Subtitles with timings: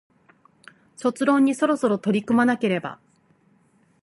[0.95, 2.97] 卒論にそろそろ取り組まなければ